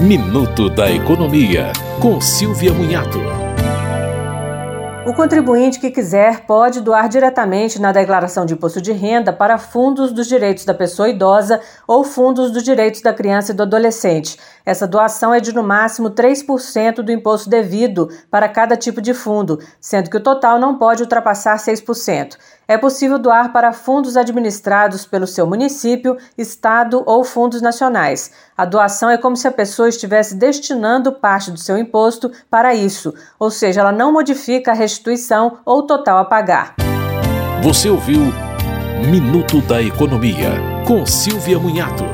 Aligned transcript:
Minuto 0.00 0.70
da 0.70 0.90
Economia, 0.90 1.74
com 2.00 2.22
Silvia 2.22 2.72
Munhato. 2.72 3.18
O 5.06 5.12
contribuinte 5.12 5.78
que 5.78 5.90
quiser 5.90 6.46
pode 6.46 6.80
doar 6.80 7.06
diretamente 7.06 7.78
na 7.78 7.92
declaração 7.92 8.46
de 8.46 8.54
imposto 8.54 8.80
de 8.80 8.92
renda 8.92 9.30
para 9.30 9.58
fundos 9.58 10.10
dos 10.10 10.26
direitos 10.26 10.64
da 10.64 10.72
pessoa 10.72 11.10
idosa 11.10 11.60
ou 11.86 12.02
fundos 12.02 12.50
dos 12.50 12.62
direitos 12.62 13.02
da 13.02 13.12
criança 13.12 13.52
e 13.52 13.54
do 13.54 13.62
adolescente. 13.62 14.38
Essa 14.64 14.86
doação 14.86 15.34
é 15.34 15.40
de 15.40 15.54
no 15.54 15.62
máximo 15.62 16.10
3% 16.10 17.02
do 17.02 17.12
imposto 17.12 17.50
devido 17.50 18.08
para 18.30 18.48
cada 18.48 18.78
tipo 18.78 19.02
de 19.02 19.12
fundo, 19.12 19.58
sendo 19.78 20.08
que 20.08 20.16
o 20.16 20.22
total 20.22 20.58
não 20.58 20.78
pode 20.78 21.02
ultrapassar 21.02 21.58
6% 21.58 22.38
é 22.70 22.78
possível 22.78 23.18
doar 23.18 23.52
para 23.52 23.72
fundos 23.72 24.16
administrados 24.16 25.04
pelo 25.04 25.26
seu 25.26 25.44
município, 25.44 26.16
estado 26.38 27.02
ou 27.04 27.24
fundos 27.24 27.60
nacionais. 27.60 28.30
A 28.56 28.64
doação 28.64 29.10
é 29.10 29.18
como 29.18 29.36
se 29.36 29.48
a 29.48 29.50
pessoa 29.50 29.88
estivesse 29.88 30.36
destinando 30.36 31.10
parte 31.10 31.50
do 31.50 31.58
seu 31.58 31.76
imposto 31.76 32.30
para 32.48 32.72
isso, 32.72 33.12
ou 33.40 33.50
seja, 33.50 33.80
ela 33.80 33.90
não 33.90 34.12
modifica 34.12 34.70
a 34.70 34.74
restituição 34.74 35.58
ou 35.64 35.82
total 35.82 36.18
a 36.18 36.24
pagar. 36.24 36.76
Você 37.60 37.90
ouviu 37.90 38.20
Minuto 39.04 39.60
da 39.62 39.82
Economia, 39.82 40.50
com 40.86 41.04
Silvia 41.04 41.58
Munhato. 41.58 42.04